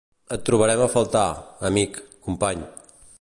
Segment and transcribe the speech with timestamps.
[0.35, 1.25] Et trobarem a faltar,
[1.71, 2.67] amic, company.